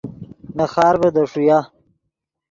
نے 0.55 0.65
خارڤے 0.73 1.09
دے 1.15 1.23
ݰویا 1.31 1.57